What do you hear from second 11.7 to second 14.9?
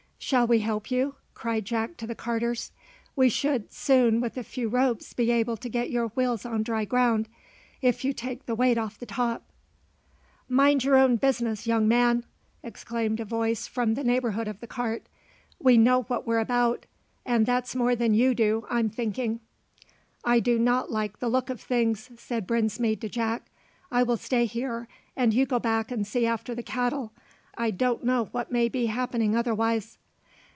man!" exclaimed a voice from the neighbourhood of the